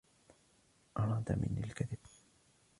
[0.99, 1.97] أرادَ منّي الكذب.